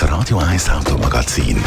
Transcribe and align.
Das 0.00 0.10
Radio 0.10 0.38
1 0.38 0.70
Automagazin. 0.70 1.62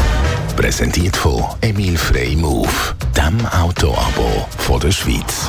Präsentiert 0.54 1.16
von 1.16 1.42
Emil 1.62 1.96
Frey 1.96 2.36
Move. 2.36 2.68
Dem 3.16 3.46
Autoabo 3.46 4.46
von 4.58 4.80
der 4.80 4.90
Schweiz. 4.90 5.48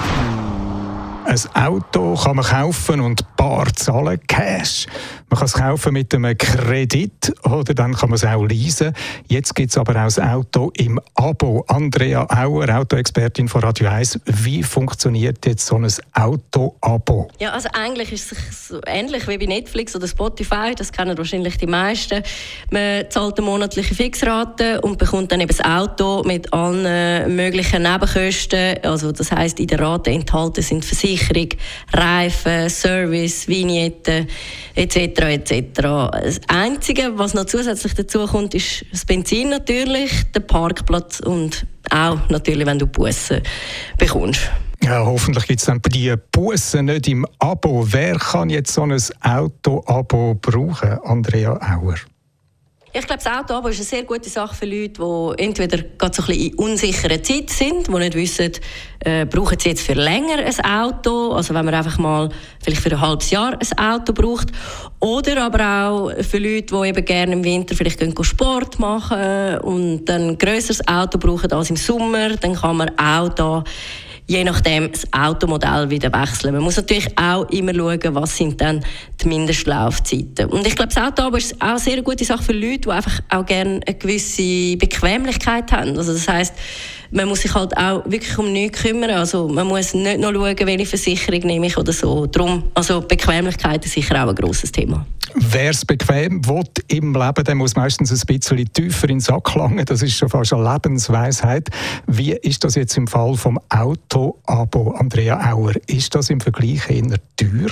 Ein 1.30 1.38
Auto 1.54 2.16
kann 2.16 2.38
man 2.38 2.46
kaufen 2.46 3.02
und 3.02 3.24
bar 3.36 3.72
zahlen, 3.76 4.20
Cash. 4.26 4.88
Man 5.30 5.38
kann 5.38 5.46
es 5.46 5.54
kaufen 5.54 5.94
mit 5.94 6.16
einem 6.16 6.36
Kredit 6.36 7.32
oder 7.44 7.76
dann 7.76 7.94
kann 7.94 8.10
man 8.10 8.16
es 8.16 8.26
auch 8.26 8.44
leasen. 8.44 8.96
Jetzt 9.28 9.54
gibt 9.54 9.70
es 9.70 9.78
aber 9.78 9.92
auch 9.92 10.06
das 10.06 10.18
Auto 10.18 10.72
im 10.76 11.00
Abo. 11.14 11.64
Andrea 11.68 12.26
Auer, 12.36 12.68
Autoexpertin 12.76 13.48
von 13.48 13.62
Radio 13.62 13.90
1. 13.90 14.22
Wie 14.26 14.64
funktioniert 14.64 15.46
jetzt 15.46 15.68
so 15.68 15.76
ein 15.76 15.88
Auto-Abo? 16.14 17.30
Ja, 17.40 17.52
also 17.52 17.70
eigentlich 17.74 18.12
ist 18.12 18.32
es 18.32 18.74
ähnlich 18.88 19.28
wie 19.28 19.38
bei 19.38 19.46
Netflix 19.46 19.96
oder 19.96 20.08
Spotify. 20.08 20.74
Das 20.76 20.92
kennen 20.92 21.16
wahrscheinlich 21.16 21.58
die 21.60 21.68
meisten. 21.68 22.24
Man 22.72 23.06
zahlt 23.12 23.38
eine 23.38 23.46
monatliche 23.46 23.94
Fixrate 23.94 24.82
und 24.82 24.98
bekommt 24.98 25.32
dann 25.32 25.42
eben 25.42 25.56
das 25.56 25.64
Auto 25.64 26.24
mit 26.24 26.52
allen 26.52 27.36
möglichen 27.36 27.84
Nebenkosten. 27.84 28.84
Also 28.84 29.12
das 29.12 29.32
heißt, 29.32 29.60
in 29.60 29.68
der 29.68 29.80
Rate 29.80 30.10
enthalten 30.10 30.64
sind 30.64 30.84
Versicherung, 31.20 31.50
Reifen, 31.94 32.70
Service, 32.70 33.48
Vignetten 33.48 34.28
etc 34.76 34.96
etc. 34.98 35.82
Das 35.82 36.42
Einzige, 36.48 37.18
was 37.18 37.34
noch 37.34 37.46
zusätzlich 37.46 37.94
dazu 37.94 38.26
kommt, 38.26 38.54
ist 38.54 38.86
das 38.92 39.06
Benzin 39.06 39.50
natürlich, 39.50 40.12
der 40.34 40.42
Parkplatz 40.42 41.20
und 41.20 41.66
auch 41.92 42.30
natürlich, 42.30 42.66
wenn 42.66 42.80
du 42.80 42.88
Bussen 42.88 43.42
bekommst. 43.98 44.42
Ja, 44.84 45.06
hoffentlich 45.06 45.46
gibt 45.46 45.60
es 45.60 45.66
dann 45.66 45.82
die 45.92 46.14
Bussen 46.32 46.86
nicht 46.86 47.08
im 47.10 47.26
Abo. 47.40 47.86
Wer 47.90 48.18
kann 48.18 48.50
jetzt 48.50 48.74
so 48.74 48.84
ein 48.84 48.98
Auto-Abo 49.22 50.36
brauchen, 50.36 51.00
Andrea 51.04 51.54
Auer? 51.54 51.96
Ich 52.92 53.06
glaube, 53.06 53.22
das 53.24 53.32
Auto 53.32 53.68
ist 53.68 53.76
eine 53.78 53.86
sehr 53.86 54.04
gute 54.04 54.30
Sache 54.30 54.56
für 54.56 54.66
Leute, 54.66 54.94
die 55.00 55.44
entweder 55.44 55.78
gerade 55.78 56.16
so 56.16 56.24
ein 56.24 56.28
bisschen 56.28 56.48
in 56.48 56.56
unsicherer 56.56 57.22
Zeit 57.22 57.52
sind, 57.52 57.88
die 57.88 57.92
nicht 57.92 58.16
wissen, 58.16 58.52
äh, 59.02 59.28
brauchen 59.28 59.60
sie 59.60 59.70
jetzt 59.70 59.84
für 59.84 59.94
länger 59.94 60.40
ein 60.40 60.66
Auto, 60.66 61.34
also 61.34 61.54
wenn 61.54 61.66
man 61.66 61.76
einfach 61.76 62.00
mal 62.00 62.30
vielleicht 62.64 62.82
für 62.82 62.90
ein 62.90 63.00
halbes 63.00 63.30
Jahr 63.30 63.54
ein 63.54 63.78
Auto 63.78 64.12
braucht, 64.12 64.48
oder 65.00 65.44
aber 65.44 65.88
auch 65.88 66.24
für 66.24 66.40
Leute, 66.40 66.74
die 66.76 66.88
eben 66.88 67.06
gerne 67.06 67.34
im 67.34 67.44
Winter 67.44 67.76
vielleicht 67.76 68.00
gehen 68.00 68.16
Sport 68.24 68.80
machen 68.80 69.60
und 69.60 70.06
dann 70.06 70.30
ein 70.30 70.38
grösseres 70.40 70.86
Auto 70.88 71.20
brauchen 71.20 71.52
als 71.52 71.70
im 71.70 71.76
Sommer, 71.76 72.38
dann 72.38 72.56
kann 72.56 72.78
man 72.78 72.90
auch 72.98 73.30
da 73.30 73.64
je 74.30 74.44
nachdem 74.44 74.92
das 74.92 75.12
Automodell 75.12 75.90
wieder 75.90 76.14
wechseln. 76.14 76.54
Man 76.54 76.64
muss 76.64 76.78
natürlich 76.78 77.18
auch 77.18 77.50
immer 77.50 77.74
schauen, 77.74 78.14
was 78.14 78.38
sind 78.38 78.62
dann 78.62 78.86
die 79.20 79.28
Mindestlaufzeiten. 79.28 80.46
Und 80.52 80.68
ich 80.68 80.76
glaube, 80.76 80.94
das 80.94 81.04
Auto 81.04 81.36
ist 81.36 81.60
auch 81.60 81.70
eine 81.70 81.80
sehr 81.80 82.04
gute 82.04 82.24
Sache 82.24 82.44
für 82.44 82.54
Leute, 82.54 82.82
die 82.82 82.90
einfach 82.92 83.22
auch 83.30 83.44
gerne 83.44 83.80
eine 83.84 83.96
gewisse 83.98 84.78
Bequemlichkeit 84.78 85.72
haben. 85.72 85.98
Also 85.98 86.14
das 86.14 86.28
heißt, 86.28 86.54
man 87.12 87.28
muss 87.28 87.42
sich 87.42 87.54
halt 87.54 87.76
auch 87.78 88.04
wirklich 88.06 88.38
um 88.38 88.52
nichts 88.52 88.82
kümmern. 88.82 89.12
Also 89.12 89.48
man 89.48 89.68
muss 89.68 89.94
nicht 89.94 90.20
nur 90.20 90.34
schauen, 90.34 90.56
welche 90.66 90.86
Versicherung 90.86 91.42
nehme 91.42 91.68
ich 91.68 91.78
oder 91.78 91.94
so. 91.94 92.26
Darum, 92.26 92.64
also 92.74 93.02
Bequemlichkeit 93.02 93.86
ist 93.86 93.94
sicher 93.94 94.24
auch 94.24 94.30
ein 94.30 94.36
grosses 94.36 94.72
Thema. 94.72 95.06
Wer 95.36 95.70
es 95.70 95.86
bequem 95.86 96.44
will 96.48 96.64
im 96.88 97.14
Leben, 97.14 97.44
der 97.44 97.56
muss 97.56 97.76
meistens 97.76 98.12
ein 98.12 98.20
bisschen 98.26 98.74
tiefer 98.74 99.10
in 99.10 99.18
den 99.18 99.20
Sack 99.20 99.54
langen. 99.54 99.86
Das 99.86 100.02
ist 100.02 100.18
schon 100.18 100.30
fast 100.30 100.54
eine 100.54 100.74
Lebensweisheit. 100.74 101.70
Wie 102.08 102.32
ist 102.32 102.64
das 102.64 102.76
jetzt 102.76 102.98
im 102.98 103.06
Fall 103.06 103.36
vom 103.36 103.60
Auto-Abo, 103.70 104.92
Andrea 104.92 105.54
Auer? 105.54 105.74
Ist 105.86 106.16
das 106.16 106.32
im 106.32 106.40
Vergleich 106.42 106.90
eher 106.90 107.18
teuer? 107.38 107.70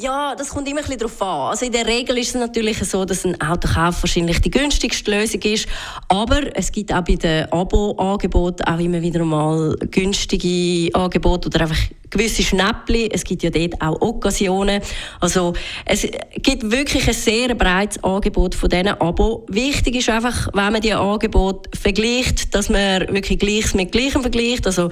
Ja, 0.00 0.34
das 0.34 0.48
kommt 0.48 0.66
immer 0.66 0.78
ein 0.78 0.84
bisschen 0.84 0.98
darauf 0.98 1.20
an. 1.20 1.50
Also 1.50 1.66
in 1.66 1.72
der 1.72 1.86
Regel 1.86 2.16
ist 2.16 2.28
es 2.28 2.34
natürlich 2.34 2.78
so, 2.78 3.04
dass 3.04 3.26
ein 3.26 3.38
Autokauf 3.38 4.02
wahrscheinlich 4.02 4.40
die 4.40 4.50
günstigste 4.50 5.10
Lösung 5.10 5.42
ist. 5.42 5.68
Aber 6.08 6.56
es 6.56 6.72
gibt 6.72 6.90
auch 6.90 7.02
bei 7.02 7.16
den 7.16 7.52
Abo-Angeboten 7.52 8.64
auch 8.64 8.78
immer 8.78 9.02
wieder 9.02 9.22
mal 9.26 9.76
günstige 9.90 10.88
Angebote 10.94 11.48
oder 11.48 11.62
einfach 11.62 11.76
gewisse 12.08 12.42
Schnäppchen. 12.42 13.10
Es 13.10 13.24
gibt 13.24 13.42
ja 13.42 13.50
dort 13.50 13.74
auch 13.82 14.00
Occasionen. 14.00 14.80
Also 15.20 15.52
es 15.84 16.08
gibt 16.36 16.70
wirklich 16.70 17.06
ein 17.06 17.14
sehr 17.14 17.54
breites 17.54 18.02
Angebot 18.02 18.54
von 18.54 18.70
diesen 18.70 18.88
Abo. 18.88 19.44
Wichtig 19.48 19.96
ist 19.96 20.08
einfach, 20.08 20.48
wenn 20.54 20.72
man 20.72 20.80
die 20.80 20.94
Angebote 20.94 21.68
vergleicht, 21.78 22.54
dass 22.54 22.70
man 22.70 23.06
wirklich 23.08 23.38
Gleiches 23.38 23.74
mit 23.74 23.92
Gleichem 23.92 24.22
vergleicht. 24.22 24.66
Also 24.66 24.88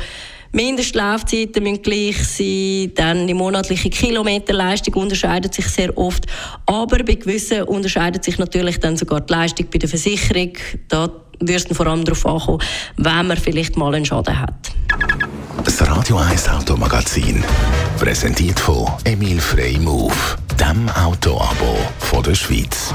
Mindestlaufzeiten 0.53 1.63
müssen 1.63 1.83
gleich 1.83 2.27
sein, 2.27 2.93
dann 2.95 3.27
die 3.27 3.35
monatliche 3.35 3.91
Kilometerleistung 3.91 4.95
unterscheidet 4.95 5.55
sich 5.55 5.67
sehr 5.67 5.97
oft, 5.97 6.27
aber 6.67 7.05
bei 7.05 7.15
gewissen 7.15 7.63
unterscheidet 7.63 8.25
sich 8.25 8.39
natürlich 8.39 8.81
dann 8.81 8.97
sogar 8.97 9.21
die 9.21 9.33
Leistung 9.33 9.67
bei 9.71 9.79
der 9.79 9.89
Versicherung. 9.89 10.53
Da 10.89 11.11
wirst 11.41 11.71
du 11.71 11.75
vor 11.75 11.87
allem 11.87 12.05
darauf 12.05 12.27
ankommen, 12.27 12.63
wenn 12.97 13.27
man 13.27 13.37
vielleicht 13.37 13.77
mal 13.77 13.95
einen 13.95 14.05
Schaden 14.05 14.41
hat. 14.41 14.73
Das 15.65 15.87
Radio 15.87 16.17
1 16.17 16.49
Automagazin, 16.49 17.45
präsentiert 17.99 18.59
von 18.59 18.87
Emil 19.05 19.41
Frey 19.41 19.79
Move, 19.79 20.15
dem 20.59 20.89
Autoabo 20.91 21.77
von 21.99 22.23
der 22.23 22.35
Schweiz. 22.35 22.95